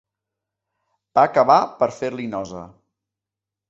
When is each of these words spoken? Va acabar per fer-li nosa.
Va 1.19 1.27
acabar 1.31 1.59
per 1.85 1.93
fer-li 2.01 2.29
nosa. 2.37 2.69